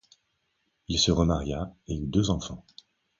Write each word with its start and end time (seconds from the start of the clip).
Il 0.87 0.97
se 0.97 1.11
remaria 1.11 1.75
et 1.87 1.95
eut 1.95 2.07
deux 2.07 2.31
enfants. 2.31 2.65